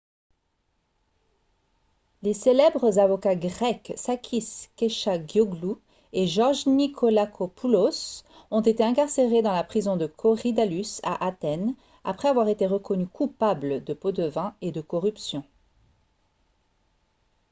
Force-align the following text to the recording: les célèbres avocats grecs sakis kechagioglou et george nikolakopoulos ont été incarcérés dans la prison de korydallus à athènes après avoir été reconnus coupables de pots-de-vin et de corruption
les 2.23 2.33
célèbres 2.33 2.97
avocats 2.97 3.35
grecs 3.35 3.93
sakis 3.95 4.71
kechagioglou 4.75 5.79
et 6.11 6.25
george 6.25 6.65
nikolakopoulos 6.65 8.23
ont 8.49 8.61
été 8.61 8.83
incarcérés 8.83 9.43
dans 9.43 9.53
la 9.53 9.63
prison 9.63 9.97
de 9.97 10.07
korydallus 10.07 11.01
à 11.03 11.23
athènes 11.23 11.75
après 12.03 12.29
avoir 12.29 12.47
été 12.47 12.65
reconnus 12.65 13.09
coupables 13.13 13.83
de 13.83 13.93
pots-de-vin 13.93 14.55
et 14.61 14.71
de 14.71 14.81
corruption 14.81 15.43